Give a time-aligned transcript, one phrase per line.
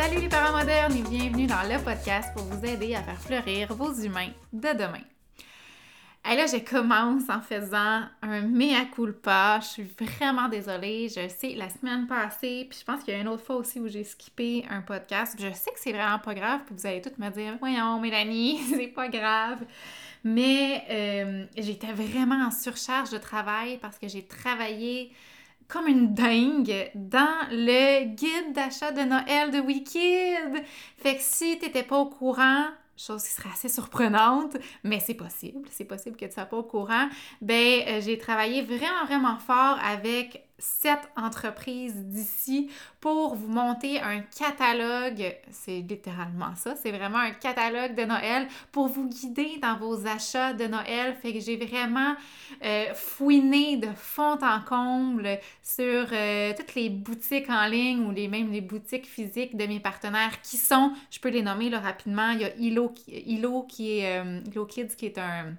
[0.00, 3.74] Salut les parents modernes et bienvenue dans le podcast pour vous aider à faire fleurir
[3.74, 5.02] vos humains de demain.
[6.24, 9.58] Et là, je commence en faisant un mea culpa.
[9.60, 11.08] Je suis vraiment désolée.
[11.08, 13.80] Je sais, la semaine passée, puis je pense qu'il y a une autre fois aussi
[13.80, 15.34] où j'ai skippé un podcast.
[15.36, 18.60] Je sais que c'est vraiment pas grave, puis vous allez toutes me dire Voyons, Mélanie,
[18.70, 19.64] c'est pas grave.
[20.22, 25.10] Mais euh, j'étais vraiment en surcharge de travail parce que j'ai travaillé
[25.68, 30.64] comme une dingue dans le guide d'achat de Noël de Wicked.
[30.96, 32.64] Fait que si t'étais pas au courant,
[32.96, 36.62] chose qui serait assez surprenante, mais c'est possible, c'est possible que tu sois pas au
[36.62, 37.08] courant,
[37.42, 44.20] ben euh, j'ai travaillé vraiment, vraiment fort avec cette entreprise d'ici pour vous monter un
[44.20, 45.36] catalogue.
[45.50, 46.74] C'est littéralement ça.
[46.76, 51.16] C'est vraiment un catalogue de Noël pour vous guider dans vos achats de Noël.
[51.22, 52.14] Fait que j'ai vraiment
[52.64, 58.28] euh, fouiné de fond en comble sur euh, toutes les boutiques en ligne ou les,
[58.28, 62.30] même les boutiques physiques de mes partenaires qui sont, je peux les nommer là, rapidement.
[62.30, 65.54] Il y a Hilo qui est, euh, Hilo Kids qui est un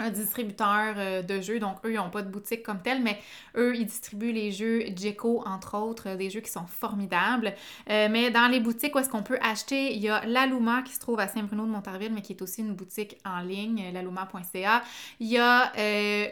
[0.00, 3.18] un distributeur euh, de jeux, donc eux, ils n'ont pas de boutique comme telle, mais
[3.56, 7.54] eux, ils distribuent les jeux Jeco, entre autres, euh, des jeux qui sont formidables.
[7.90, 10.92] Euh, mais dans les boutiques où est-ce qu'on peut acheter, il y a l'Aluma qui
[10.92, 14.82] se trouve à Saint-Bruno de Montarville, mais qui est aussi une boutique en ligne, laluma.ca.
[15.20, 15.72] Il y a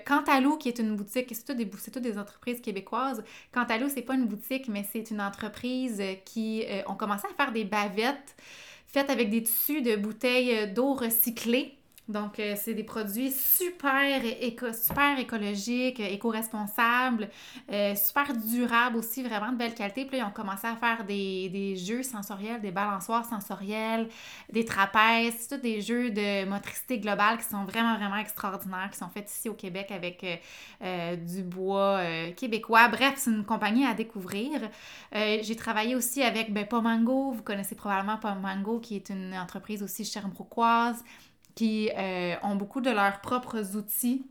[0.04, 3.22] Cantalou qui est une boutique, c'est toutes des, des entreprises québécoises.
[3.52, 7.64] Cantalou, c'est pas une boutique, mais c'est une entreprise qui ont commencé à faire des
[7.64, 8.36] bavettes
[8.86, 11.78] faites avec des tissus de bouteilles d'eau recyclées.
[12.08, 17.28] Donc, euh, c'est des produits super, éco super écologiques, éco-responsables,
[17.70, 20.04] euh, super durables aussi, vraiment de belle qualité.
[20.04, 24.08] Puis ils ont commencé à faire des, jeux sensoriels, des balançoires sensoriels,
[24.52, 29.08] des trapèzes, tous des jeux de motricité globale qui sont vraiment, vraiment extraordinaires, qui sont
[29.08, 30.26] faits ici au Québec avec
[30.82, 32.00] euh, du bois
[32.36, 32.88] québécois.
[32.88, 34.60] Bref, c'est une compagnie à découvrir.
[35.12, 37.30] J'ai travaillé aussi avec ben, Pomango.
[37.30, 41.04] Vous connaissez probablement Pomango, qui est une entreprise aussi sherbrookeoise
[41.54, 44.24] qui euh, ont beaucoup de leurs propres outils.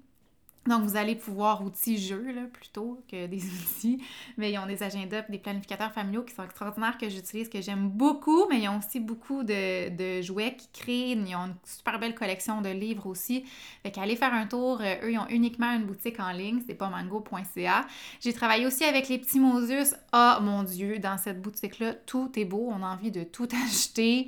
[0.68, 4.00] Donc, vous allez pouvoir outils jeux là, plutôt que des outils.
[4.38, 7.90] Mais ils ont des agendas des planificateurs familiaux qui sont extraordinaires, que j'utilise, que j'aime
[7.90, 8.46] beaucoup.
[8.48, 11.12] Mais ils ont aussi beaucoup de, jouets qui créent.
[11.12, 13.44] Ils ont une super belle collection de livres aussi.
[13.82, 14.82] Fait qu'allez faire un tour.
[14.82, 16.62] Euh, eux, ils ont uniquement une boutique en ligne.
[16.68, 17.88] C'est pas mango.ca.
[18.20, 19.96] J'ai travaillé aussi avec les petits Moses.
[20.12, 22.70] Ah, oh, mon Dieu, dans cette boutique-là, tout est beau.
[22.72, 24.28] On a envie de tout acheter.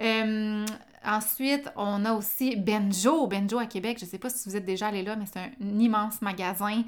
[0.00, 0.64] Euh,
[1.04, 3.26] ensuite, on a aussi Benjo.
[3.26, 5.40] Benjo à Québec, je ne sais pas si vous êtes déjà allé là, mais c'est
[5.40, 6.82] un immense magasin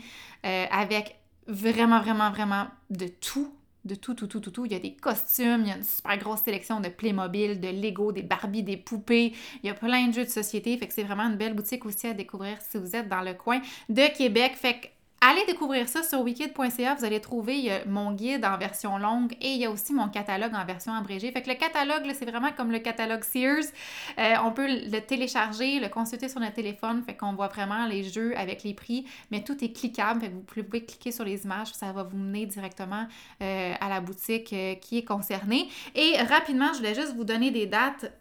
[0.45, 3.53] euh, avec vraiment, vraiment, vraiment de tout.
[3.85, 4.67] De tout, tout, tout, tout, tout.
[4.67, 7.69] Il y a des costumes, il y a une super grosse sélection de Playmobil, de
[7.69, 9.33] Lego, des Barbie, des poupées.
[9.63, 10.77] Il y a plein de jeux de société.
[10.77, 13.35] Fait que c'est vraiment une belle boutique aussi à découvrir si vous êtes dans le
[13.35, 14.55] coin de Québec.
[14.57, 14.87] Fait que
[15.29, 16.95] Allez découvrir ça sur wikid.ca.
[16.95, 20.53] Vous allez trouver mon guide en version longue et il y a aussi mon catalogue
[20.55, 21.33] en version abrégée.
[21.33, 23.65] Fait le catalogue, c'est vraiment comme le catalogue Sears.
[24.21, 27.03] Euh, on peut le télécharger, le consulter sur notre téléphone.
[27.05, 30.21] Fait qu'on voit vraiment les jeux avec les prix, mais tout est cliquable.
[30.21, 31.75] Fait vous pouvez cliquer sur les images.
[31.75, 33.09] Ça va vous mener directement
[33.43, 35.69] euh, à la boutique euh, qui est concernée.
[35.97, 38.13] Et rapidement, je voulais juste vous donner des dates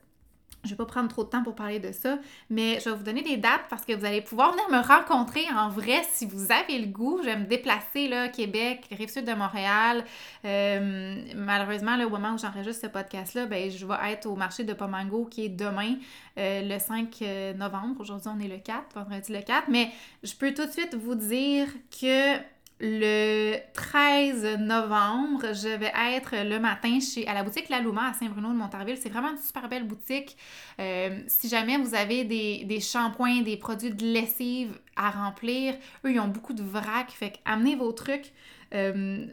[0.66, 2.18] je vais pas prendre trop de temps pour parler de ça,
[2.50, 5.46] mais je vais vous donner des dates parce que vous allez pouvoir venir me rencontrer
[5.56, 7.20] en vrai si vous avez le goût.
[7.22, 10.04] Je vais me déplacer là, Québec, Rive-Sud de Montréal.
[10.44, 14.74] Euh, malheureusement, le moment où j'enregistre ce podcast-là, ben, je vais être au marché de
[14.74, 15.96] Pomango qui est demain,
[16.38, 18.02] euh, le 5 euh, novembre.
[18.02, 19.66] Aujourd'hui, on est le 4, vendredi le 4.
[19.70, 19.92] Mais
[20.24, 22.38] je peux tout de suite vous dire que
[22.80, 28.14] le 13 novembre, je vais être le matin chez, à la boutique La Luma à
[28.14, 28.98] Saint-Bruno de Montarville.
[28.98, 30.36] C'est vraiment une super belle boutique.
[30.80, 36.12] Euh, si jamais vous avez des, des, shampoings, des produits de lessive à remplir, eux,
[36.12, 37.12] ils ont beaucoup de vrac.
[37.12, 38.34] Fait que amenez vos trucs.
[38.74, 39.26] Euh,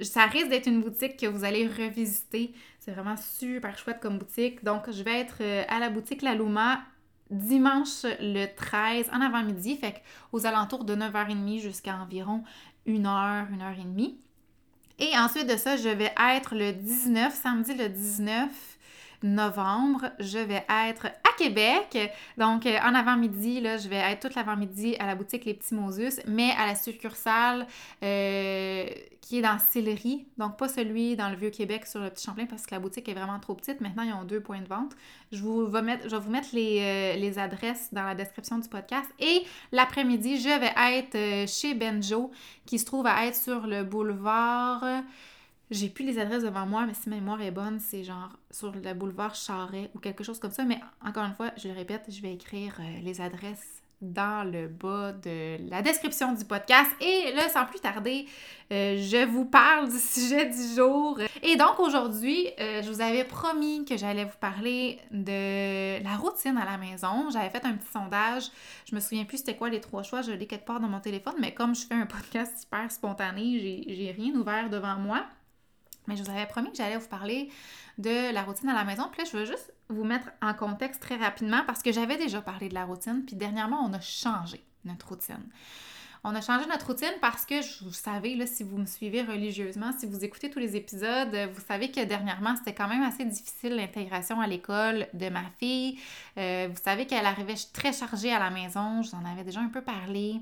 [0.00, 2.54] ça risque d'être une boutique que vous allez revisiter.
[2.78, 4.64] C'est vraiment super chouette comme boutique.
[4.64, 6.80] Donc, je vais être euh, à la boutique La Luma
[7.30, 12.44] dimanche le 13 en avant-midi, fait aux alentours de 9h30 jusqu'à environ
[12.86, 14.16] une heure, une heure et demie.
[14.98, 18.48] Et ensuite de ça, je vais être le 19, samedi le 19
[19.22, 21.98] novembre, je vais être à Québec.
[22.36, 25.74] Donc, euh, en avant-midi, là, je vais être toute l'avant-midi à la boutique Les Petits
[25.74, 27.66] Mosus, mais à la succursale
[28.02, 28.86] euh,
[29.20, 30.26] qui est dans Sillery.
[30.38, 33.14] Donc, pas celui dans le Vieux-Québec sur le Petit Champlain parce que la boutique est
[33.14, 33.80] vraiment trop petite.
[33.80, 34.92] Maintenant, ils ont deux points de vente.
[35.32, 38.58] Je, vous vais, mettre, je vais vous mettre les, euh, les, adresses dans la description
[38.58, 39.08] du podcast.
[39.18, 42.30] Et l'après-midi, je vais être chez Benjo
[42.64, 45.02] qui se trouve à être sur le boulevard.
[45.70, 48.70] J'ai plus les adresses devant moi, mais si ma mémoire est bonne, c'est genre sur
[48.70, 50.64] le boulevard Charret ou quelque chose comme ça.
[50.64, 54.68] Mais encore une fois, je le répète, je vais écrire euh, les adresses dans le
[54.68, 56.90] bas de la description du podcast.
[57.00, 58.26] Et là, sans plus tarder,
[58.70, 61.18] euh, je vous parle du sujet du jour.
[61.42, 66.58] Et donc aujourd'hui, euh, je vous avais promis que j'allais vous parler de la routine
[66.58, 67.28] à la maison.
[67.30, 68.44] J'avais fait un petit sondage.
[68.88, 70.22] Je me souviens plus c'était quoi les trois choix.
[70.22, 73.84] Je l'ai quelque part dans mon téléphone, mais comme je fais un podcast hyper spontané,
[73.88, 75.24] j'ai rien ouvert devant moi.
[76.06, 77.50] Mais je vous avais promis que j'allais vous parler
[77.98, 79.08] de la routine à la maison.
[79.10, 82.40] Puis là, je veux juste vous mettre en contexte très rapidement parce que j'avais déjà
[82.40, 85.48] parlé de la routine, puis dernièrement, on a changé notre routine.
[86.28, 87.54] On a changé notre routine parce que,
[87.84, 91.60] vous savez, là, si vous me suivez religieusement, si vous écoutez tous les épisodes, vous
[91.68, 96.00] savez que dernièrement, c'était quand même assez difficile l'intégration à l'école de ma fille.
[96.36, 99.60] Euh, vous savez qu'elle arrivait très chargée à la maison, je vous en avais déjà
[99.60, 100.40] un peu parlé.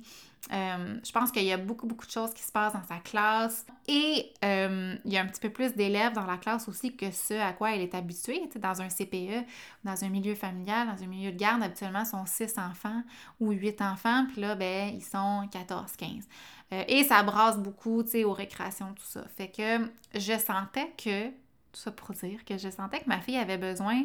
[0.52, 2.98] Euh, je pense qu'il y a beaucoup, beaucoup de choses qui se passent dans sa
[2.98, 3.66] classe.
[3.88, 7.10] Et euh, il y a un petit peu plus d'élèves dans la classe aussi que
[7.10, 8.42] ce à quoi elle est habituée.
[8.56, 9.46] dans un CPE,
[9.84, 13.02] dans un milieu familial, dans un milieu de garde, habituellement, sont 6 enfants
[13.40, 14.26] ou 8 enfants.
[14.32, 16.28] Puis là, ben, ils sont 14, 15.
[16.72, 19.24] Euh, et ça brasse beaucoup, tu sais, aux récréations, tout ça.
[19.36, 23.36] Fait que je sentais que, tout ça pour dire, que je sentais que ma fille
[23.36, 24.02] avait besoin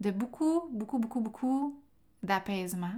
[0.00, 1.80] de beaucoup, beaucoup, beaucoup, beaucoup
[2.22, 2.94] d'apaisement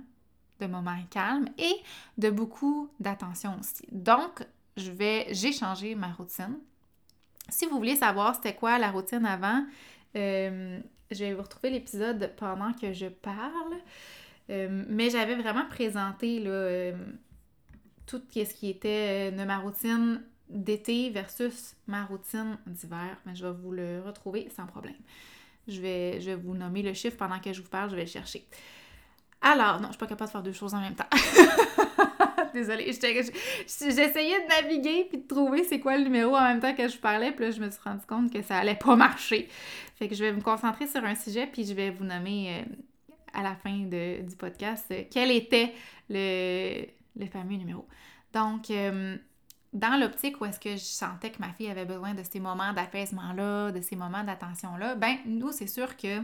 [0.67, 1.75] de moments calmes et
[2.19, 3.85] de beaucoup d'attention aussi.
[3.93, 4.45] Donc,
[4.77, 6.59] je vais, j'ai changé ma routine.
[7.49, 9.65] Si vous voulez savoir c'était quoi la routine avant,
[10.17, 10.81] euh,
[11.11, 13.75] je vais vous retrouver l'épisode pendant que je parle.
[14.51, 16.93] Euh, mais j'avais vraiment présenté euh,
[18.07, 23.17] tout ce qui était de ma routine d'été versus ma routine d'hiver.
[23.27, 24.97] Mais je vais vous le retrouver sans problème.
[25.67, 28.05] Je vais, je vais vous nommer le chiffre pendant que je vous parle, je vais
[28.05, 28.47] le chercher.
[29.47, 31.05] Alors, non, je suis pas capable de faire deux choses en même temps.
[32.55, 36.89] Désolée, j'essayais de naviguer puis de trouver c'est quoi le numéro en même temps que
[36.89, 39.49] je parlais, puis là, je me suis rendu compte que ça allait pas marcher.
[39.97, 42.75] Fait que je vais me concentrer sur un sujet, puis je vais vous nommer euh,
[43.35, 45.75] à la fin du podcast euh, quel était
[46.09, 47.87] le, le, fameux numéro.
[48.33, 49.19] Donc, euh,
[49.75, 52.73] dans l'optique où est-ce que je sentais que ma fille avait besoin de ces moments
[52.73, 56.23] d'apaisement-là, de ces moments d'attention-là, ben nous, c'est sûr que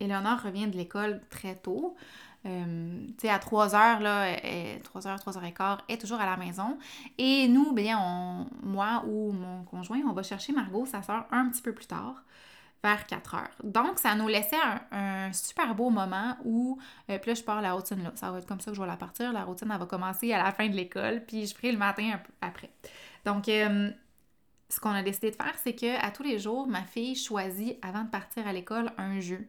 [0.00, 1.96] Eleonore revient de l'école très tôt.
[2.46, 4.36] Euh, tu sais, à 3 heures, là,
[4.84, 6.78] 3 heures, 3 heures et quart, est toujours à la maison.
[7.18, 11.62] Et nous, bien, moi ou mon conjoint, on va chercher Margot, sa soeur, un petit
[11.62, 12.22] peu plus tard,
[12.82, 13.50] vers 4 heures.
[13.64, 14.56] Donc, ça nous laissait
[14.92, 16.78] un, super beau moment où,
[17.10, 18.12] euh, puis là, je pars la routine là.
[18.14, 19.32] Ça va être comme ça que je vais la partir.
[19.32, 22.12] La routine, elle va commencer à la fin de l'école, puis je ferai le matin
[22.14, 22.70] un peu après.
[23.24, 23.90] Donc, euh,
[24.70, 27.78] ce qu'on a décidé de faire, c'est que à tous les jours, ma fille choisit,
[27.82, 29.46] avant de partir à l'école, un jeu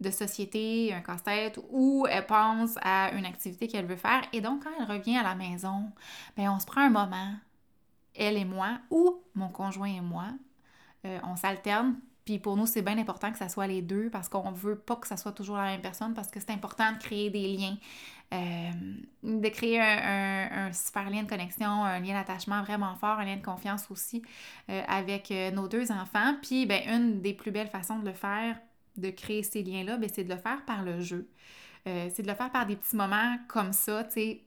[0.00, 4.22] de société, un casse-tête, ou elle pense à une activité qu'elle veut faire.
[4.32, 5.90] Et donc, quand elle revient à la maison,
[6.36, 7.34] bien, on se prend un moment,
[8.14, 10.26] elle et moi, ou mon conjoint et moi,
[11.04, 11.96] euh, on s'alterne.
[12.24, 14.96] Puis pour nous, c'est bien important que ça soit les deux parce qu'on veut pas
[14.96, 17.76] que ça soit toujours la même personne parce que c'est important de créer des liens,
[18.32, 18.70] euh,
[19.22, 23.44] de créer un, super lien de connexion, un lien d'attachement vraiment fort, un lien de
[23.44, 24.22] confiance aussi
[24.70, 26.34] euh, avec nos deux enfants.
[26.40, 28.56] Puis, ben, une des plus belles façons de le faire,
[28.96, 31.28] de créer ces liens-là, ben, c'est de le faire par le jeu.
[31.86, 34.40] Euh, c'est de le faire par des petits moments comme ça, tu sais,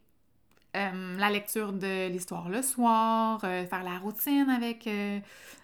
[0.75, 4.89] euh, la lecture de l'histoire le soir, euh, faire la routine avec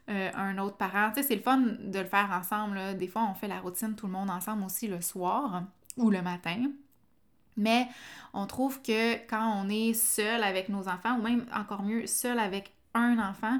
[0.07, 1.11] un autre parent.
[1.15, 2.97] Tu c'est le fun de le faire ensemble.
[2.97, 5.63] Des fois, on fait la routine tout le monde ensemble aussi le soir
[5.97, 6.71] ou le matin.
[7.55, 7.87] Mais
[8.33, 12.39] on trouve que quand on est seul avec nos enfants, ou même encore mieux, seul
[12.39, 13.59] avec un enfant,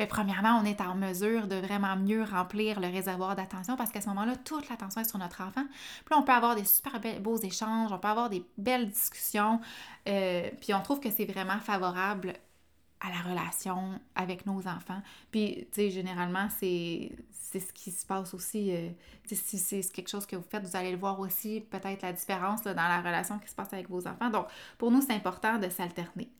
[0.00, 4.00] Bien, premièrement, on est en mesure de vraiment mieux remplir le réservoir d'attention parce qu'à
[4.00, 5.66] ce moment-là, toute l'attention est sur notre enfant.
[5.66, 9.60] Puis là, on peut avoir des super beaux échanges, on peut avoir des belles discussions.
[10.08, 12.32] Euh, puis on trouve que c'est vraiment favorable
[13.00, 15.02] à la relation avec nos enfants.
[15.30, 17.12] Puis, tu sais, généralement, c'est
[17.52, 18.74] ce qui se passe aussi.
[18.74, 18.88] Euh,
[19.26, 22.62] si c'est quelque chose que vous faites, vous allez le voir aussi, peut-être la différence
[22.62, 24.30] dans la relation qui se passe avec vos enfants.
[24.30, 24.46] Donc,
[24.78, 26.30] pour nous, c'est important de s'alterner.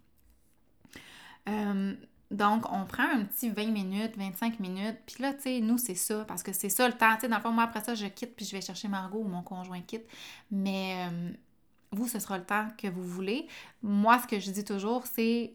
[1.47, 1.95] Euh,
[2.31, 5.97] donc, on prend un petit 20 minutes, 25 minutes, puis là, tu sais, nous, c'est
[5.97, 7.15] ça, parce que c'est ça le temps.
[7.15, 9.19] Tu sais, dans le fond, moi, après ça, je quitte, puis je vais chercher Margot
[9.19, 10.07] ou mon conjoint quitte.
[10.51, 11.31] Mais euh,
[11.91, 13.49] vous, ce sera le temps que vous voulez.
[13.83, 15.55] Moi, ce que je dis toujours, c'est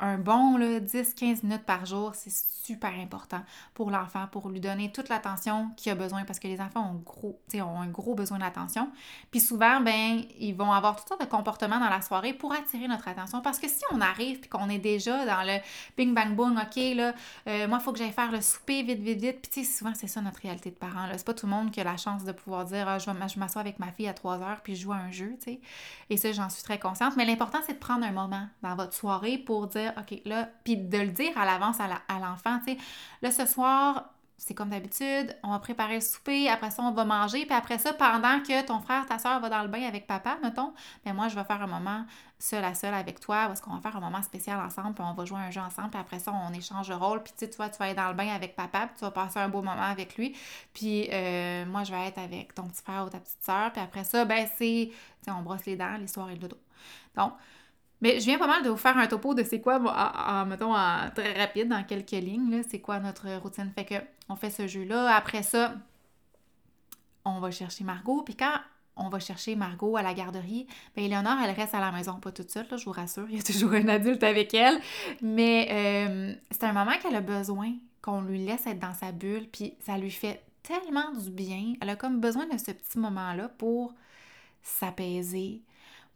[0.00, 3.40] un bon 10-15 minutes par jour, c'est super important
[3.74, 7.02] pour l'enfant, pour lui donner toute l'attention qu'il a besoin, parce que les enfants ont,
[7.04, 8.90] gros, ont un gros besoin d'attention.
[9.30, 12.88] Puis souvent, ben, ils vont avoir toutes sortes de comportements dans la soirée pour attirer
[12.88, 13.40] notre attention.
[13.40, 15.58] Parce que si on arrive et qu'on est déjà dans le
[15.96, 17.12] bing bang boom, ok, là,
[17.46, 19.48] euh, moi, il faut que j'aille faire le souper vite, vite, vite.
[19.50, 21.06] Puis souvent, c'est ça notre réalité de parents.
[21.12, 23.60] C'est pas tout le monde qui a la chance de pouvoir dire, ah, je, m'assois
[23.60, 25.58] avec ma fille à 3 heures puis je joue un jeu, tu.
[26.10, 27.16] Et ça, j'en suis très consciente.
[27.16, 30.76] Mais l'important, c'est de prendre un moment dans votre soirée pour dire, OK, là, puis
[30.76, 32.78] de le dire à l'avance à l'enfant, tu sais,
[33.22, 37.04] là, ce soir, c'est comme d'habitude, on va préparer le souper, après ça, on va
[37.04, 40.06] manger, puis après ça, pendant que ton frère, ta soeur va dans le bain avec
[40.06, 40.74] papa, mettons,
[41.04, 42.04] ben moi, je vais faire un moment
[42.38, 45.14] seul à seul avec toi, parce qu'on va faire un moment spécial ensemble, puis on
[45.14, 47.50] va jouer un jeu ensemble, puis après ça, on échange de rôle, puis tu sais,
[47.50, 49.80] tu vas aller dans le bain avec papa, puis tu vas passer un beau moment
[49.80, 50.36] avec lui,
[50.74, 53.80] puis euh, moi, je vais être avec ton petit frère ou ta petite soeur, puis
[53.80, 56.58] après ça, ben c'est, tu sais, on brosse les dents, l'histoire et le dodo.
[57.16, 57.32] Donc,
[58.00, 60.74] mais je viens pas mal de vous faire un topo de c'est quoi, en, mettons,
[60.74, 63.70] en très rapide, dans quelques lignes, c'est quoi notre routine?
[63.74, 63.94] Fait que
[64.28, 65.14] on fait ce jeu-là.
[65.14, 65.74] Après ça,
[67.24, 68.22] on va chercher Margot.
[68.22, 68.58] Puis quand
[68.96, 72.30] on va chercher Margot à la garderie, bien, Léonore, elle reste à la maison, pas
[72.30, 74.80] toute seule, là, je vous rassure, il y a toujours un adulte avec elle.
[75.20, 77.72] Mais euh, c'est un moment qu'elle a besoin
[78.02, 81.74] qu'on lui laisse être dans sa bulle, puis ça lui fait tellement du bien.
[81.80, 83.94] Elle a comme besoin de ce petit moment-là pour
[84.62, 85.62] s'apaiser,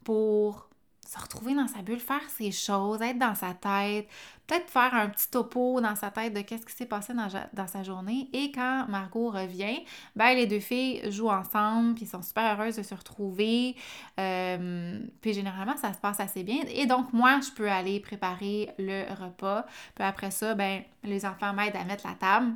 [0.03, 0.68] pour
[1.09, 4.07] se retrouver dans sa bulle, faire ses choses, être dans sa tête,
[4.45, 7.83] peut-être faire un petit topo dans sa tête de qu'est-ce qui s'est passé dans, sa
[7.83, 8.29] journée.
[8.31, 9.83] Et quand Margot revient,
[10.15, 13.75] ben les deux filles jouent ensemble, puis sont super heureuses de se retrouver.
[14.19, 16.61] Euh, puis généralement, ça se passe assez bien.
[16.67, 19.65] Et donc, moi, je peux aller préparer le repas.
[19.95, 22.53] Puis après ça, ben les enfants m'aident à mettre la table.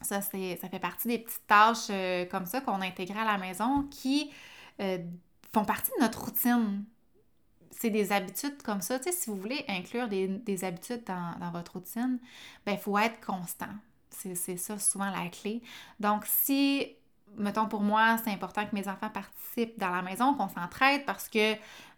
[0.00, 0.30] Ça, ça
[0.70, 4.30] fait partie des petites tâches euh, comme ça qu'on a intégrées à la maison qui
[4.80, 4.96] euh,
[5.52, 6.84] font partie de notre routine
[7.70, 8.98] c'est des habitudes comme ça.
[9.02, 12.18] Si vous voulez inclure des, habitudes dans, votre routine,
[12.66, 13.72] ben il faut être constant.
[14.10, 15.62] C'est ça souvent la clé.
[16.00, 16.88] Donc, si,
[17.36, 21.28] mettons pour moi, c'est important que mes enfants participent dans la maison, qu'on s'entraide parce
[21.28, 21.54] que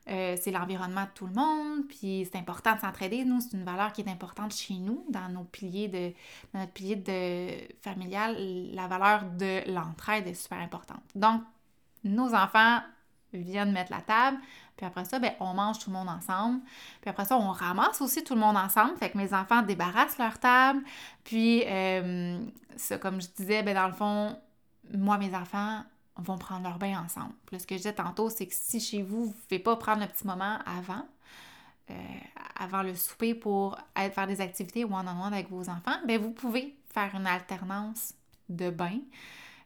[0.08, 3.24] euh, c'est l'environnement de tout le monde, puis c'est important de s'entraider.
[3.24, 6.12] Nous, c'est une valeur qui est importante chez nous, dans nos piliers de
[6.52, 7.50] notre pilier de
[7.82, 8.36] familial,
[8.74, 11.02] la valeur de l'entraide est super importante.
[11.14, 11.42] Donc,
[12.02, 12.80] nos enfants
[13.32, 14.38] viennent mettre la table,
[14.80, 16.60] puis après ça, ben, on mange tout le monde ensemble.
[17.02, 18.96] Puis après ça, on ramasse aussi tout le monde ensemble.
[18.96, 20.80] Fait que mes enfants débarrassent leur table.
[21.22, 22.42] Puis, euh,
[22.76, 24.38] ça, comme je disais, ben, dans le fond,
[24.94, 25.82] moi, mes enfants
[26.16, 27.34] vont prendre leur bain ensemble.
[27.44, 29.76] Puis ce que je disais tantôt, c'est que si chez vous, vous ne pouvez pas
[29.76, 31.06] prendre le petit moment avant,
[31.90, 31.94] euh,
[32.58, 36.74] avant le souper pour aller faire des activités one-on-one avec vos enfants, ben vous pouvez
[36.88, 38.14] faire une alternance
[38.48, 38.98] de bain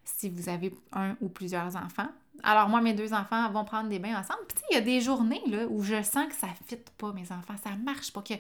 [0.05, 2.09] si vous avez un ou plusieurs enfants.
[2.43, 4.41] Alors, moi, mes deux enfants vont prendre des bains ensemble.
[4.49, 7.31] Puis, il y a des journées où je sens que ça ne fit pas, mes
[7.33, 7.55] enfants.
[7.63, 8.23] Ça marche pas.
[8.23, 8.35] Que...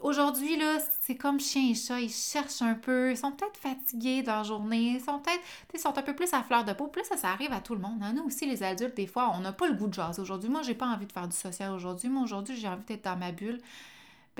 [0.00, 2.00] Aujourd'hui, là, c'est comme chien et chat.
[2.00, 3.10] Ils cherchent un peu.
[3.10, 4.92] Ils sont peut-être fatigués de leur journée.
[4.96, 5.80] Ils sont peut-être.
[5.80, 6.90] Sont un peu plus à fleur de peau.
[6.94, 8.02] Là, ça, arrive à tout le monde.
[8.02, 8.12] Hein.
[8.14, 10.48] Nous aussi, les adultes, des fois, on n'a pas le goût de jaser aujourd'hui.
[10.48, 12.08] Moi, j'ai pas envie de faire du social aujourd'hui.
[12.08, 13.60] Moi, aujourd'hui, j'ai envie d'être dans ma bulle.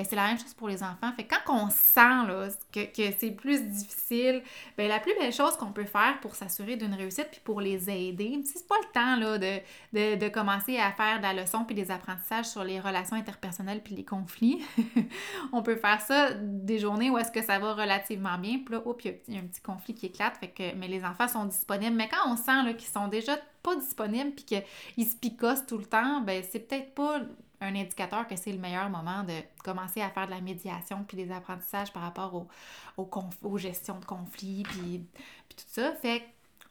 [0.00, 1.12] Ben, c'est la même chose pour les enfants.
[1.14, 4.42] Fait quand on sent que, c'est plus difficile,
[4.78, 7.90] ben, la plus belle chose qu'on peut faire pour s'assurer d'une réussite puis pour les
[7.90, 11.75] aider, c'est pas le temps là, de, de, commencer à faire de la leçon puis
[11.75, 14.62] des apprentissages sur les relations interpersonnelles puis les conflits.
[15.52, 18.61] on peut faire ça des journées où est-ce que ça va relativement bien.
[18.64, 18.83] Puis là,
[19.28, 20.38] il y, a un petit conflit qui éclate.
[20.38, 21.95] Fait que, mais les enfants sont disponibles.
[21.95, 25.85] Mais quand on sent qu'ils sont déjà pas disponibles puis qu'ils se picossent tout le
[25.85, 27.21] temps, ben c'est peut-être pas
[27.61, 31.17] un indicateur que c'est le meilleur moment de commencer à faire de la médiation puis
[31.17, 32.49] des apprentissages par rapport au,
[32.97, 33.09] au
[33.43, 35.05] aux gestions de conflits puis,
[35.49, 35.93] tout ça.
[35.95, 36.23] Fait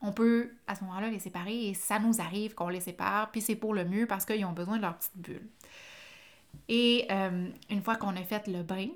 [0.01, 3.41] on peut à ce moment-là les séparer et ça nous arrive qu'on les sépare, puis
[3.41, 5.49] c'est pour le mieux parce qu'ils ont besoin de leur petite bulle.
[6.69, 8.87] Et euh, une fois qu'on a fait le bain,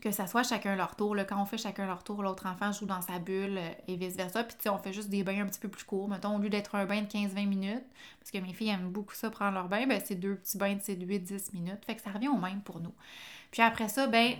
[0.00, 1.14] que ça soit chacun leur tour.
[1.14, 3.96] Là, quand on fait chacun leur tour, l'autre enfant joue dans sa bulle euh, et
[3.96, 4.44] vice-versa.
[4.44, 6.08] Puis, tu sais, on fait juste des bains un petit peu plus courts.
[6.08, 7.84] Mettons, au lieu d'être un bain de 15-20 minutes,
[8.18, 10.74] parce que mes filles aiment beaucoup ça, prendre leur bain, ben, c'est deux petits bains
[10.74, 11.84] de 8-10 minutes.
[11.84, 12.94] Fait que ça revient au même pour nous.
[13.50, 14.34] Puis après ça, ben,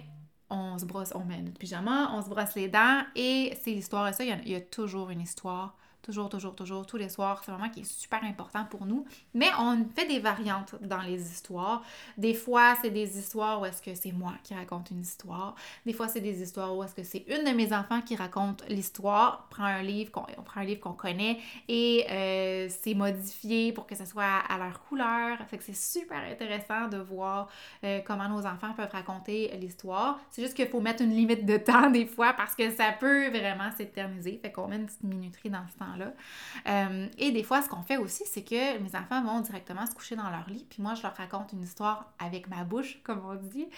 [0.50, 4.08] on se brosse, on met notre pyjama, on se brosse les dents et c'est l'histoire.
[4.08, 7.42] Et ça, il y, a, toujours une histoire Toujours, toujours, toujours, tous les soirs.
[7.44, 9.04] C'est un moment qui est super important pour nous.
[9.34, 11.82] Mais on fait des variantes dans les histoires.
[12.16, 15.54] Des fois, c'est des histoires où est-ce que c'est moi qui raconte une histoire.
[15.84, 18.64] Des fois, c'est des histoires où est-ce que c'est une de mes enfants qui raconte
[18.68, 19.46] l'histoire.
[19.46, 21.38] On prend un livre qu'on, on prend un livre qu'on connaît
[21.68, 25.38] et euh, c'est modifié pour que ça soit à, leur couleur.
[25.48, 27.48] Fait que c'est super intéressant de voir
[27.84, 30.18] euh, comment nos enfants peuvent raconter l'histoire.
[30.30, 33.28] C'est juste qu'il faut mettre une limite de temps des fois parce que ça peut
[33.28, 34.38] vraiment s'éterniser.
[34.42, 35.89] Fait qu'on met une petite minuterie dans ce temps
[36.68, 39.94] euh, et des fois, ce qu'on fait aussi, c'est que mes enfants vont directement se
[39.94, 43.22] coucher dans leur lit, puis moi, je leur raconte une histoire avec ma bouche, comme
[43.24, 43.68] on dit.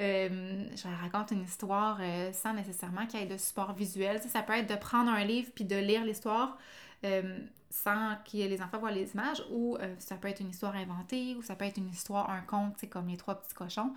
[0.00, 4.20] Euh, je leur raconte une histoire euh, sans nécessairement qu'il y ait de support visuel.
[4.22, 6.58] Ça, ça peut être de prendre un livre puis de lire l'histoire.
[7.70, 11.42] sans que les enfants voient les images, ou ça peut être une histoire inventée, ou
[11.42, 13.92] ça peut être une histoire, un conte, c'est comme les trois petits cochons.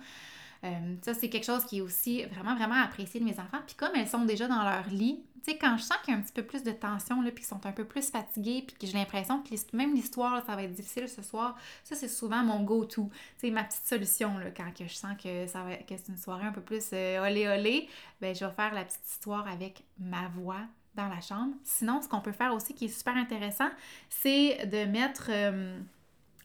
[0.64, 3.58] Euh, ça, c'est quelque chose qui est aussi vraiment, vraiment apprécié de mes enfants.
[3.66, 6.16] Puis comme elles sont déjà dans leur lit, tu sais, quand je sens qu'il y
[6.16, 8.62] a un petit peu plus de tension, là, puis qu'ils sont un peu plus fatigués,
[8.64, 12.08] puis que j'ai l'impression que même l'histoire, ça va être difficile ce soir, ça, c'est
[12.08, 13.10] souvent mon go-to.
[13.38, 16.16] Sais, ma petite solution, là, quand que je sens que, ça va, que c'est une
[16.16, 17.88] soirée un peu plus euh, olé olé,
[18.20, 20.60] ben je vais faire la petite histoire avec ma voix
[20.94, 21.54] dans la chambre.
[21.64, 23.70] Sinon, ce qu'on peut faire aussi qui est super intéressant,
[24.10, 25.80] c'est de mettre euh,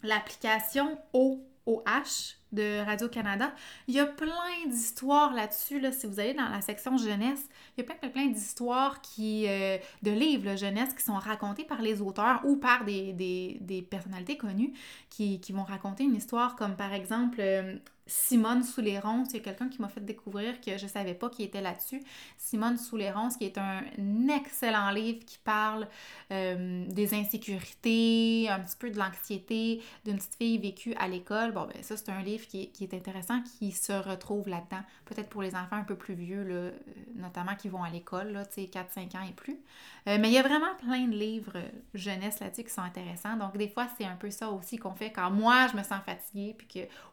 [0.02, 3.54] l'application OH de Radio-Canada.
[3.88, 7.82] Il y a plein d'histoires là-dessus, là, si vous allez dans la section jeunesse, il
[7.82, 12.02] y a plein, plein, d'histoires qui, euh, de livres jeunesse qui sont racontés par les
[12.02, 14.74] auteurs ou par des, personnalités connues
[15.10, 17.78] qui, qui, vont raconter une histoire comme par exemple euh,
[18.08, 21.62] Simone Souléron, c'est quelqu'un qui m'a fait découvrir que je ne savais pas qui était
[21.62, 22.02] là-dessus.
[22.38, 23.84] Simone Souléron, qui est un
[24.30, 25.88] excellent livre qui parle
[26.32, 31.52] euh, des insécurités, un petit peu de l'anxiété d'une petite fille vécue à l'école.
[31.52, 34.82] Bon, ben ça, c'est un livre qui est, intéressant, qui se retrouve là-dedans.
[35.06, 36.72] Peut-être pour les enfants un peu plus vieux, euh,
[37.16, 39.60] notamment qui vont à l'école, là, tu sais, 4-5 ans et plus.
[40.08, 41.58] Euh, mais il y a vraiment plein de livres
[41.94, 43.36] jeunesse là-dessus qui sont intéressants.
[43.36, 46.02] Donc, des fois, c'est un peu ça aussi qu'on fait quand moi, je me sens
[46.06, 46.56] fatiguée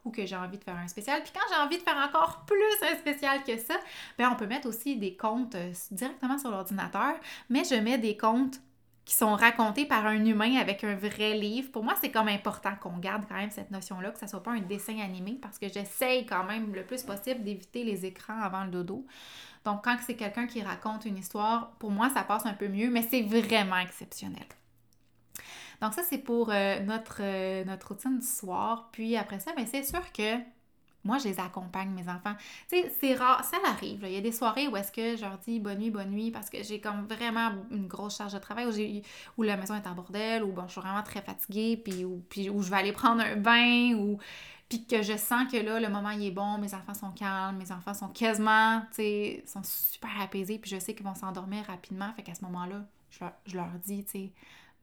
[0.04, 1.22] ou que j'ai envie de faire un spécial.
[1.22, 3.74] Puis quand j'ai envie de faire encore plus un spécial que ça,
[4.18, 7.14] ben on peut mettre aussi des comptes euh, directement sur l'ordinateur,
[7.48, 8.60] mais je mets des comptes
[9.04, 11.70] qui sont racontés par un humain avec un vrai livre.
[11.70, 14.52] Pour moi, c'est comme important qu'on garde quand même cette notion-là, que ça soit pas
[14.52, 18.64] un dessin animé, parce que j'essaye quand même le plus possible d'éviter les écrans avant
[18.64, 19.06] le dodo.
[19.64, 22.90] Donc, quand c'est quelqu'un qui raconte une histoire, pour moi, ça passe un peu mieux,
[22.90, 24.46] mais c'est vraiment exceptionnel.
[25.82, 28.88] Donc, ça, c'est pour euh, notre, euh, notre routine du soir.
[28.92, 30.38] Puis après ça, mais ben, c'est sûr que
[31.04, 32.34] moi, je les accompagne, mes enfants.
[32.68, 34.00] Tu sais, c'est rare, ça arrive.
[34.04, 36.30] Il y a des soirées où est-ce que je leur dis bonne nuit, bonne nuit,
[36.30, 39.86] parce que j'ai comme vraiment une grosse charge de travail, où, où la maison est
[39.86, 42.76] en bordel, ou bon, je suis vraiment très fatiguée, puis, ou, puis où je vais
[42.76, 44.18] aller prendre un bain, ou
[44.68, 47.58] puis que je sens que là, le moment, il est bon, mes enfants sont calmes,
[47.58, 51.64] mes enfants sont quasiment, tu sais, sont super apaisés, puis je sais qu'ils vont s'endormir
[51.66, 52.12] rapidement.
[52.14, 54.32] Fait qu'à ce moment-là, je leur, dis, tu sais,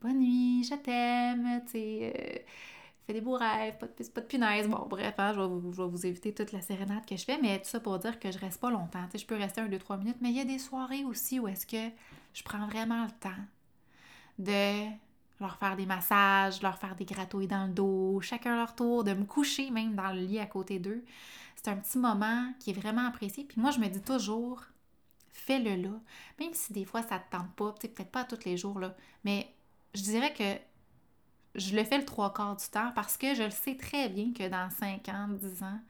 [0.00, 2.12] bonne nuit, je t'aime, tu sais...
[2.16, 2.38] Euh,
[3.06, 4.68] fais des beaux rêves, pas de, punaise.
[4.68, 7.24] Bon, bref, hein, je, vais vous, je, vais vous, éviter toute la sérénade que je
[7.24, 9.04] fais, mais tout ça pour dire que je reste pas longtemps.
[9.06, 11.04] Tu sais, je peux rester un, deux, trois minutes, mais il y a des soirées
[11.04, 11.94] aussi où est-ce que
[12.34, 13.30] je prends vraiment le temps
[14.38, 14.90] de
[15.40, 19.12] leur faire des massages, leur faire des gratouilles dans le dos, chacun leur tour, de
[19.12, 21.04] me coucher même dans le lit à côté d'eux.
[21.56, 23.44] C'est un petit moment qui est vraiment apprécié.
[23.44, 24.62] Puis moi, je me dis toujours,
[25.32, 26.00] fais-le là,
[26.38, 29.52] même si des fois ça te tente pas, peut-être pas tous les jours, là, mais
[29.94, 30.58] je dirais que
[31.54, 34.32] je le fais le trois quarts du temps parce que je le sais très bien
[34.32, 35.80] que dans 5 ans, 10 ans,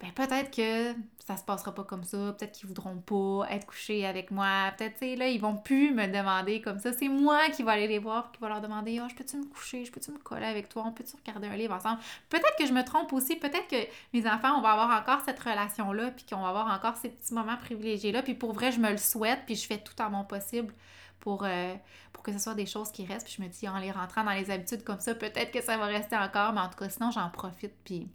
[0.00, 4.06] ben peut-être que ça se passera pas comme ça, peut-être qu'ils voudront pas être couchés
[4.06, 7.64] avec moi, peut-être, tu là, ils vont plus me demander comme ça, c'est moi qui
[7.64, 10.12] vais aller les voir, qui va leur demander, oh, je peux-tu me coucher, je peux-tu
[10.12, 11.98] me coller avec toi, on peut-tu regarder un livre ensemble?
[12.28, 15.40] Peut-être que je me trompe aussi, peut-être que mes enfants, on va avoir encore cette
[15.40, 18.90] relation-là, puis qu'on va avoir encore ces petits moments privilégiés-là, puis pour vrai, je me
[18.90, 20.72] le souhaite, puis je fais tout en mon possible
[21.20, 21.74] pour, euh,
[22.12, 23.26] pour que ce soit des choses qui restent.
[23.26, 25.76] Puis je me dis, en les rentrant dans les habitudes comme ça, peut-être que ça
[25.76, 27.74] va rester encore, mais en tout cas, sinon, j'en profite.
[27.84, 28.08] Puis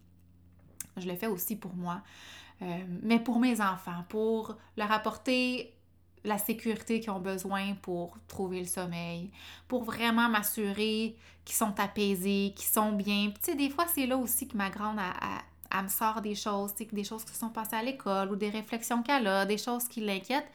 [0.98, 2.02] je le fais aussi pour moi.
[2.62, 5.74] Euh, mais pour mes enfants, pour leur apporter
[6.24, 9.32] la sécurité qu'ils ont besoin pour trouver le sommeil,
[9.68, 13.30] pour vraiment m'assurer qu'ils sont apaisés, qu'ils sont bien.
[13.32, 15.00] Puis, tu sais, des fois, c'est là aussi que ma grande,
[15.74, 19.04] elle, me sort des choses, des choses qui sont passées à l'école ou des réflexions
[19.04, 20.50] qu'elle a, des choses qui l'inquiètent.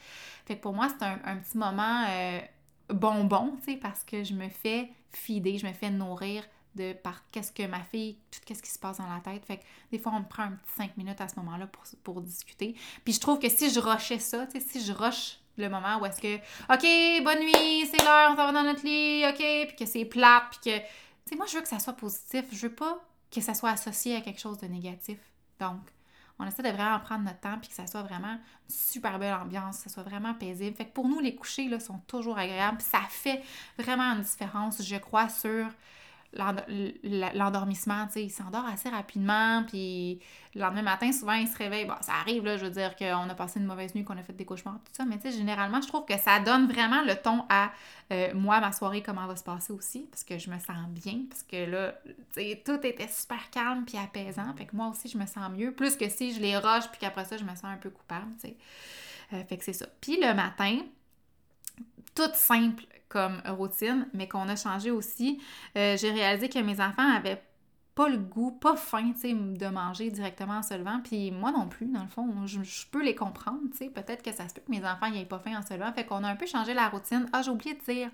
[0.46, 2.40] Fait que pour moi, c'est un, petit moment euh,
[2.88, 7.52] bonbon, tu parce que je me fais fider, je me fais nourrir de par qu'est-ce
[7.52, 9.44] que ma fille, tout qu'est-ce qui se passe dans la tête.
[9.44, 11.68] Fait que des fois, on me prend un petit cinq minutes à ce moment-là
[12.02, 12.74] pour, discuter.
[13.04, 16.20] Puis je trouve que si je rushais ça, si je rush le moment où est-ce
[16.20, 19.86] que, OK, bonne nuit, c'est l'heure, on s'en va dans notre lit, OK, puis que
[19.86, 22.44] c'est plat, puis que, moi, je veux que ça soit positif.
[22.52, 25.18] Je veux pas que ça soit associé à quelque chose de négatif.
[25.60, 25.80] Donc,
[26.38, 29.34] on essaie de vraiment prendre notre temps puis que ça soit vraiment une super belle
[29.34, 30.76] ambiance, que ça soit vraiment paisible.
[30.76, 32.80] Fait que pour nous, les couchers là, sont toujours agréables.
[32.80, 33.42] Ça fait
[33.76, 35.66] vraiment une différence, je crois, sur
[36.34, 40.20] l'endormissement, tu sais, il s'endort assez rapidement, puis
[40.54, 41.86] le lendemain matin, souvent, il se réveille.
[41.86, 44.22] Bon, ça arrive, là, je veux dire qu'on a passé une mauvaise nuit, qu'on a
[44.22, 47.02] fait des cauchemars, tout ça, mais tu sais, généralement, je trouve que ça donne vraiment
[47.02, 47.70] le ton à
[48.12, 51.20] euh, moi, ma soirée, comment va se passer aussi, parce que je me sens bien,
[51.28, 55.08] parce que là, tu sais, tout était super calme puis apaisant, fait que moi aussi,
[55.08, 57.54] je me sens mieux, plus que si je les roche, puis qu'après ça, je me
[57.54, 58.56] sens un peu coupable, tu sais.
[59.32, 59.86] Euh, fait que c'est ça.
[60.00, 60.80] Puis le matin,
[62.18, 65.40] toute simple comme routine, mais qu'on a changé aussi.
[65.76, 67.40] Euh, j'ai réalisé que mes enfants avaient
[67.98, 71.00] pas le goût, pas faim, tu de manger directement en se levant.
[71.02, 72.60] Puis moi non plus, dans le fond, je,
[72.92, 73.90] peux les comprendre, tu.
[73.90, 75.92] Peut-être que ça se peut que mes enfants n'aient pas faim en se levant.
[75.92, 77.28] Fait qu'on a un peu changé la routine.
[77.32, 78.10] Ah, j'ai oublié de dire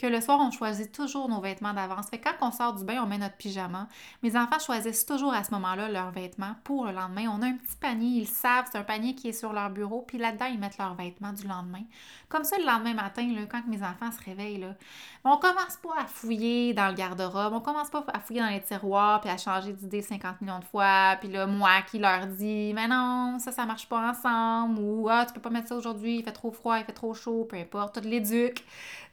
[0.00, 2.08] que le soir, on choisit toujours nos vêtements d'avance.
[2.08, 3.86] Fait que quand on sort du bain, on met notre pyjama.
[4.24, 7.28] Mes enfants choisissent toujours à ce moment-là leurs vêtements pour le lendemain.
[7.28, 10.02] On a un petit panier, ils savent, c'est un panier qui est sur leur bureau.
[10.02, 11.84] Puis là-dedans, ils mettent leurs vêtements du lendemain.
[12.28, 14.74] Comme ça, le lendemain matin, quand mes enfants se réveillent, là,
[15.22, 18.60] on commence pas à fouiller dans le garde-robe, on commence pas à fouiller dans les
[18.60, 22.72] tiroirs, puis à changer d'idée 50 millions de fois, puis là, moi qui leur dis,
[22.74, 26.18] mais non, ça, ça marche pas ensemble, ou ah, tu peux pas mettre ça aujourd'hui,
[26.18, 28.64] il fait trop froid, il fait trop chaud, peu importe, tout l'éduque.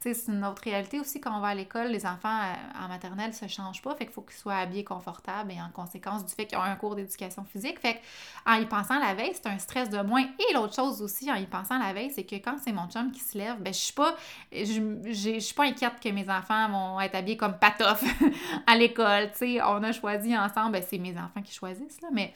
[0.03, 3.35] C'est une autre réalité aussi quand on va à l'école, les enfants euh, en maternelle
[3.35, 6.47] se changent pas, fait qu'il faut qu'ils soient habillés confortables et en conséquence du fait
[6.47, 7.79] qu'ils ont un cours d'éducation physique.
[7.79, 8.01] Fait
[8.47, 10.23] en y pensant la veille, c'est un stress de moins.
[10.23, 13.11] Et l'autre chose aussi, en y pensant la veille, c'est que quand c'est mon chum
[13.11, 14.15] qui se lève, ben je suis pas,
[14.51, 18.03] je suis pas inquiète que mes enfants vont être habillés comme patoff
[18.65, 19.31] à l'école.
[19.33, 22.33] Tu sais, on a choisi ensemble, ben, c'est mes enfants qui choisissent, là, mais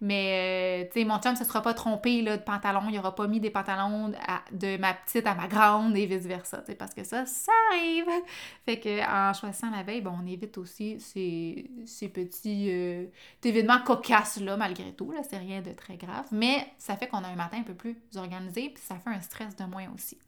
[0.00, 2.82] mais, euh, tu sais, mon chum ne se sera pas trompé de pantalon.
[2.88, 4.12] Il n'aura pas mis des pantalons
[4.52, 8.06] de ma petite à ma grande et vice-versa, parce que ça, ça arrive.
[8.66, 13.06] Fait que en choisissant la veille, on évite aussi ces, ces petits euh,
[13.42, 15.10] événements cocasses-là, malgré tout.
[15.12, 16.26] Là, c'est rien de très grave.
[16.30, 19.20] Mais ça fait qu'on a un matin un peu plus organisé, puis ça fait un
[19.20, 20.18] stress de moins aussi.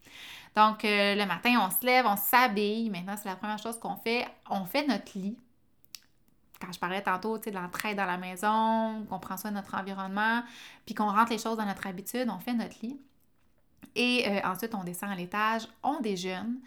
[0.56, 2.88] Donc, euh, le matin, on se lève, on s'habille.
[2.90, 4.26] Maintenant, c'est la première chose qu'on fait.
[4.48, 5.36] On fait notre lit
[6.60, 9.74] quand je parlais tantôt, tu de l'entraide dans la maison, qu'on prend soin de notre
[9.74, 10.42] environnement,
[10.86, 12.98] puis qu'on rentre les choses dans notre habitude, on fait notre lit.
[13.94, 16.58] Et euh, ensuite, on descend à l'étage, on déjeune,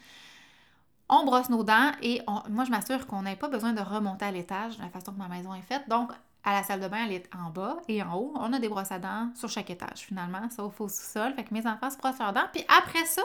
[1.10, 4.32] on brosse nos dents et moi, je m'assure qu'on n'ait pas besoin de remonter à
[4.32, 5.88] l'étage de la façon que ma maison est faite.
[5.90, 6.12] Donc,
[6.44, 8.34] à la salle de bain, elle est en bas et en haut.
[8.36, 11.34] On a des brosses à dents sur chaque étage, finalement, sauf au sous-sol.
[11.36, 12.48] Fait que mes enfants se brossent leurs dents.
[12.52, 13.22] Puis après ça,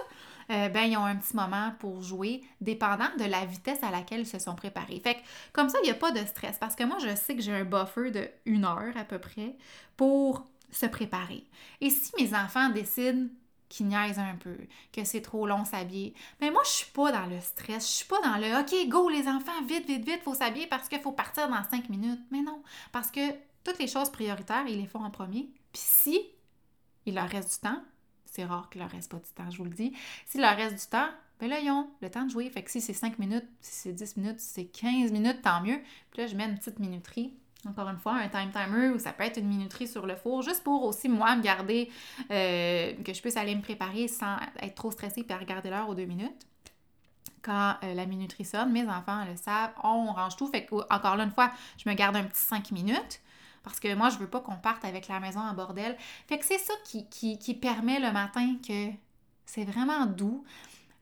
[0.50, 4.20] euh, ben, ils ont un petit moment pour jouer, dépendant de la vitesse à laquelle
[4.20, 5.00] ils se sont préparés.
[5.00, 5.20] Fait que
[5.52, 6.56] comme ça, il n'y a pas de stress.
[6.58, 9.56] Parce que moi, je sais que j'ai un buffer de une heure à peu près
[9.96, 11.44] pour se préparer.
[11.80, 13.28] Et si mes enfants décident
[13.68, 14.56] qui niaise un peu,
[14.92, 16.14] que c'est trop long s'habiller.
[16.40, 19.08] Mais moi, je suis pas dans le stress, je suis pas dans le OK, go
[19.08, 22.20] les enfants, vite, vite, vite, faut s'habiller parce qu'il faut partir dans cinq minutes.
[22.30, 23.32] Mais non, parce que
[23.64, 25.48] toutes les choses prioritaires, ils les font en premier.
[25.72, 26.20] Puis si
[27.06, 27.82] il leur reste du temps,
[28.26, 29.92] c'est rare qu'il leur reste pas du temps, je vous le dis.
[30.26, 31.08] S'il leur reste du temps,
[31.40, 32.48] ben là, ils ont le temps de jouer.
[32.50, 35.62] Fait que si c'est 5 minutes, si c'est 10 minutes, si c'est 15 minutes, tant
[35.62, 35.80] mieux.
[36.10, 37.34] Puis là, je mets une petite minuterie
[37.68, 40.42] encore une fois, un time timer ou ça peut être une minuterie sur le four,
[40.42, 41.90] juste pour aussi moi me garder,
[42.30, 45.94] euh, que je puisse aller me préparer sans être trop stressée et regarder l'heure aux
[45.94, 46.46] deux minutes.
[47.42, 50.48] Quand euh, la minuterie sonne, mes enfants le savent, on range tout.
[50.48, 53.20] Fait que, encore une fois, je me garde un petit cinq minutes
[53.66, 55.96] parce que moi, je veux pas qu'on parte avec la maison en bordel.
[56.28, 58.90] Fait que c'est ça qui, qui, permet le matin que
[59.44, 60.44] c'est vraiment doux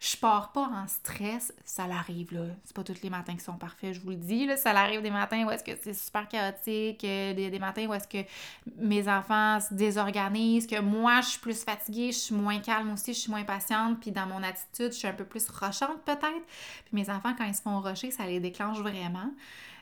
[0.01, 2.47] je pars pas en stress, ça l'arrive là.
[2.65, 4.45] C'est pas tous les matins qui sont parfaits, je vous le dis.
[4.45, 4.57] Là.
[4.57, 8.09] Ça l'arrive des matins où est-ce que c'est super chaotique, euh, des, matins où est-ce
[8.09, 8.29] que
[8.77, 13.15] mes enfants se désorganisent, que moi je suis plus fatiguée, je suis moins calme aussi,
[13.15, 16.45] je suis moins patiente, puis dans mon attitude, je suis un peu plus rochante peut-être.
[16.85, 19.31] Puis mes enfants, quand ils se font rocher, ça les déclenche vraiment.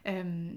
[0.07, 0.53] Euh,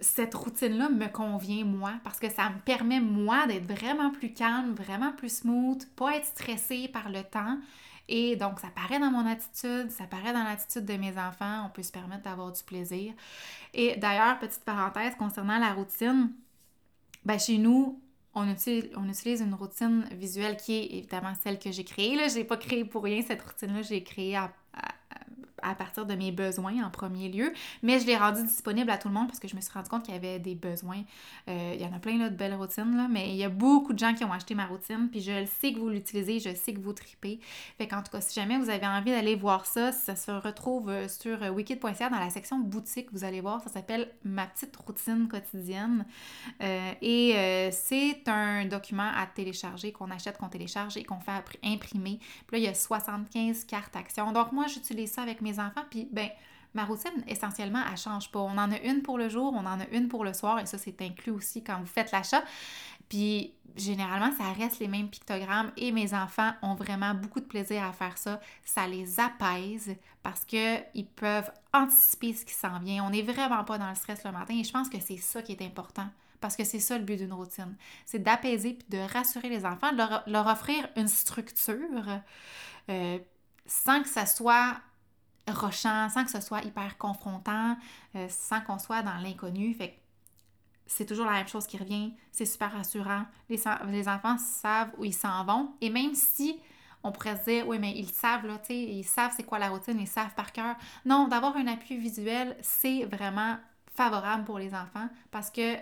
[0.00, 4.74] cette routine-là me convient, moi, parce que ça me permet, moi, d'être vraiment plus calme,
[4.74, 7.58] vraiment plus smooth, pas être stressée par le temps.
[8.08, 11.70] Et donc, ça paraît dans mon attitude, ça paraît dans l'attitude de mes enfants, on
[11.70, 13.12] peut se permettre d'avoir du plaisir.
[13.74, 16.32] Et d'ailleurs, petite parenthèse concernant la routine,
[17.24, 18.00] ben chez nous,
[18.34, 22.16] on utilise, on utilise, une routine visuelle qui est évidemment celle que j'ai créée.
[22.28, 24.52] Je n'ai pas créé pour rien cette routine-là, j'ai créé à,
[25.62, 29.08] à partir de mes besoins en premier lieu, mais je l'ai rendu disponible à tout
[29.08, 31.02] le monde parce que je me suis rendu compte qu'il y avait des besoins.
[31.48, 33.48] Euh, il y en a plein là, de belles routines, là, mais il y a
[33.48, 36.40] beaucoup de gens qui ont acheté ma routine, puis je le sais que vous l'utilisez,
[36.40, 37.40] je sais que vous tripez.
[37.78, 41.08] Fait tout cas, si jamais vous avez envie d'aller voir ça, ça se retrouve euh,
[41.08, 45.28] sur euh, wikid.ca dans la section boutique, vous allez voir, ça s'appelle Ma petite routine
[45.28, 46.04] quotidienne.
[46.60, 51.32] et c'est un document à télécharger, qu'on achète, qu'on télécharge et qu'on fait
[51.64, 52.18] imprimer.
[52.46, 54.32] Puis là, il y a 75 cartes actions.
[54.32, 55.84] Donc moi, j'utilise ça avec mes enfants.
[55.90, 56.28] Puis, ben,
[56.74, 58.40] ma routine, essentiellement, elle change pas.
[58.40, 60.66] On en a une pour le jour, on en a une pour le soir, et
[60.66, 62.42] ça, c'est inclus aussi quand vous faites l'achat.
[63.08, 67.84] Puis, généralement, ça reste les mêmes pictogrammes et mes enfants ont vraiment beaucoup de plaisir
[67.84, 68.40] à faire ça.
[68.64, 73.04] Ça les apaise parce qu'ils peuvent anticiper ce qui s'en vient.
[73.04, 75.42] On n'est vraiment pas dans le stress le matin et je pense que c'est ça
[75.42, 76.08] qui est important
[76.40, 77.76] parce que c'est ça le but d'une routine.
[78.04, 82.20] C'est d'apaiser puis de rassurer les enfants, de leur, offrir une structure
[82.88, 83.18] euh,
[83.66, 84.76] sans que ça soit
[85.48, 87.76] rochant, sans que ce soit hyper confrontant,
[88.14, 89.74] euh, sans qu'on soit dans l'inconnu.
[89.74, 90.00] Fait
[90.86, 92.14] c'est toujours la même chose qui revient.
[92.30, 93.24] C'est super rassurant.
[93.48, 95.74] Les, enfants savent où ils s'en vont.
[95.80, 96.60] Et même si
[97.02, 99.58] on pourrait se dire, oui, mais ils savent, là, tu sais, ils savent c'est quoi
[99.58, 100.76] la routine, ils savent par cœur.
[101.04, 103.56] Non, d'avoir un appui visuel, c'est vraiment
[103.94, 105.76] favorable pour les enfants parce que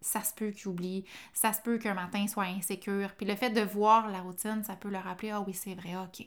[0.00, 3.12] ça se peut qu'ils oublient, ça se peut qu'un matin soit insécure.
[3.16, 5.96] Puis le fait de voir la routine, ça peut leur rappeler Ah oui, c'est vrai,
[5.96, 6.26] ok.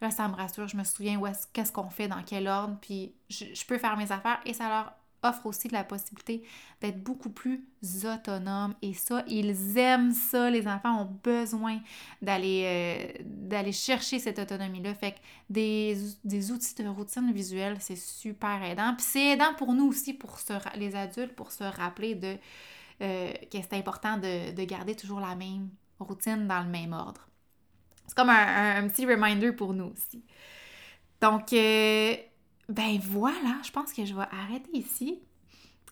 [0.00, 2.76] Là, ça me rassure, je me souviens où est-ce, qu'est-ce qu'on fait, dans quel ordre,
[2.80, 6.42] puis je, peux faire mes affaires et ça leur offre aussi la possibilité
[6.80, 7.64] d'être beaucoup plus
[8.04, 8.74] autonomes.
[8.82, 10.50] Et ça, ils aiment ça.
[10.50, 11.80] Les enfants ont besoin
[12.22, 14.94] d'aller, euh, d'aller chercher cette autonomie-là.
[14.94, 15.18] Fait que
[15.50, 18.94] des, des, outils de routine visuelle, c'est super aidant.
[18.94, 22.36] Puis c'est aidant pour nous aussi, pour se, les adultes, pour se rappeler de
[23.02, 27.28] euh, que c'est important de, garder toujours la même routine dans le même ordre.
[28.06, 30.22] C'est comme un, petit reminder pour nous aussi.
[31.20, 32.14] Donc, euh,
[32.68, 35.20] ben voilà, je pense que je vais arrêter ici.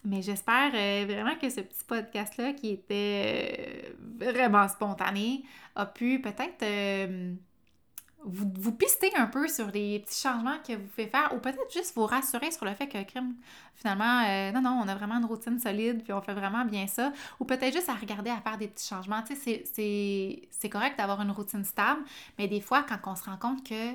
[0.05, 6.63] Mais j'espère euh, vraiment que ce petit podcast-là, qui était vraiment spontané, a pu peut-être
[8.25, 11.95] vous, pister un peu sur les petits changements que vous faites faire ou peut-être juste
[11.95, 13.35] vous rassurer sur le fait que crime,
[13.75, 16.87] finalement, euh, non, non, on a vraiment une routine solide puis on fait vraiment bien
[16.87, 17.13] ça.
[17.41, 19.23] Ou peut-être juste à regarder à faire des petits changements.
[19.23, 19.65] Tu sais,
[20.51, 22.03] c'est correct d'avoir une routine stable,
[22.39, 23.93] mais des fois, quand on se rend compte que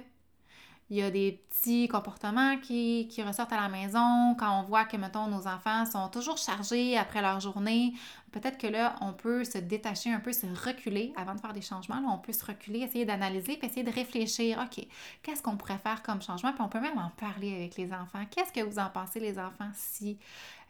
[0.89, 4.85] il y a des petits comportements qui, qui, ressortent à la maison, quand on voit
[4.85, 7.93] que, mettons, nos enfants sont toujours chargés après leur journée,
[8.31, 11.61] peut-être que là, on peut se détacher un peu, se reculer avant de faire des
[11.61, 11.99] changements.
[11.99, 14.59] Là, on peut se reculer, essayer d'analyser, puis essayer de réfléchir.
[14.63, 14.83] OK,
[15.21, 16.53] qu'est-ce qu'on pourrait faire comme changement?
[16.53, 18.25] Puis on peut même en parler avec les enfants.
[18.31, 20.17] Qu'est-ce que vous en pensez, les enfants, si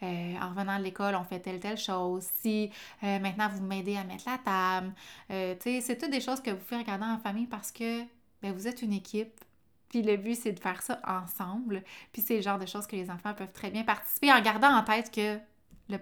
[0.03, 2.69] euh, en revenant de l'école, on fait telle, telle chose, si
[3.03, 4.93] euh, maintenant vous m'aidez à mettre la table?
[5.32, 8.01] Euh, tu sais, c'est toutes des choses que vous faites regarder en famille parce que
[8.41, 9.39] ben, vous êtes une équipe
[9.89, 11.84] puis le but, c'est de faire ça ensemble.
[12.13, 14.73] Puis c'est le genre de choses que les enfants peuvent très bien participer en gardant
[14.73, 15.39] en tête que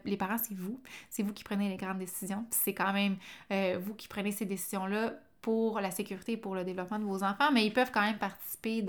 [0.04, 0.82] les parents, c'est vous.
[1.10, 2.46] C'est vous qui prenez les grandes décisions.
[2.50, 3.16] Puis c'est quand même
[3.52, 7.24] euh, vous qui prenez ces décisions-là pour la sécurité et pour le développement de vos
[7.24, 8.86] enfants, mais ils peuvent quand même participer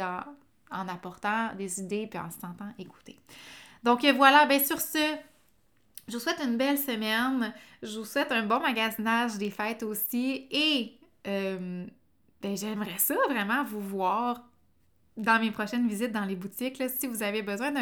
[0.71, 3.19] en apportant des idées puis en se sentant écoutés.
[3.85, 5.17] Donc euh, voilà, bien sur ce,
[6.09, 7.53] je vous souhaite une belle semaine.
[7.83, 10.49] Je vous souhaite un bon magasinage des fêtes aussi.
[10.51, 11.87] Et euh,
[12.41, 14.48] ben, j'aimerais ça vraiment vous voir
[15.19, 17.73] dans mes prochaines visites dans les boutiques, là, si vous avez besoin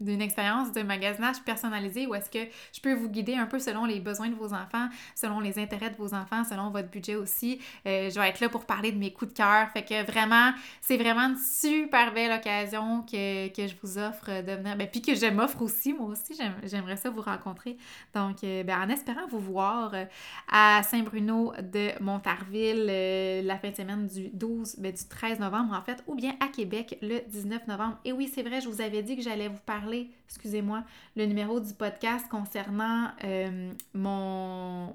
[0.00, 3.86] d'une expérience de magasinage personnalisé où est-ce que je peux vous guider un peu selon
[3.86, 7.58] les besoins de vos enfants, selon les intérêts de vos enfants, selon votre budget aussi,
[7.86, 9.70] euh, je vais être là pour parler de mes coups de cœur.
[9.70, 14.76] Fait que vraiment, c'est vraiment une super belle occasion que, je vous offre de venir,
[14.76, 17.78] ben, puis que je m'offre aussi, moi aussi, j'aimerais ça vous rencontrer.
[18.14, 20.04] Donc, euh, ben, en espérant vous voir euh,
[20.52, 25.80] à Saint-Bruno de Montarville la fin de semaine du 12, ben, du 13 novembre en
[25.80, 27.98] fait, ou bien à Québec le 19 novembre.
[28.04, 30.84] Et oui, c'est vrai, je vous avais dit que j'allais vous parler, excusez-moi,
[31.16, 34.92] le numéro du podcast concernant euh, mon,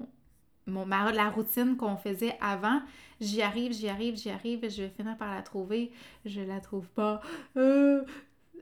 [0.66, 2.80] mon la routine qu'on faisait avant.
[3.20, 5.92] J'y arrive, j'y arrive, j'y arrive, je vais finir par la trouver.
[6.24, 7.20] Je la trouve pas.
[7.56, 8.02] Euh,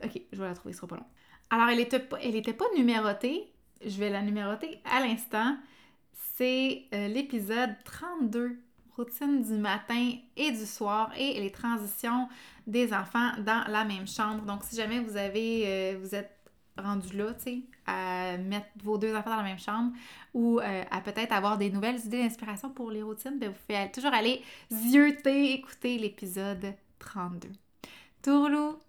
[0.02, 1.06] ok, je vais la trouver, ce sera pas long.
[1.50, 3.52] Alors, elle était pas, elle était pas numérotée.
[3.84, 5.56] Je vais la numéroter à l'instant.
[6.36, 8.58] C'est euh, l'épisode 32
[8.98, 12.28] routine du matin et du soir et les transitions
[12.66, 14.44] des enfants dans la même chambre.
[14.44, 16.38] Donc, si jamais vous avez, euh, vous êtes
[16.76, 19.92] rendu là, tu sais, à mettre vos deux enfants dans la même chambre
[20.34, 23.90] ou euh, à peut-être avoir des nouvelles idées d'inspiration pour les routines, bien, vous pouvez
[23.90, 27.48] toujours aller zioter, écouter l'épisode 32.
[28.22, 28.87] Tourlou!